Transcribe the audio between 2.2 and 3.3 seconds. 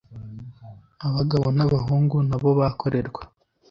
na bo bakorerwa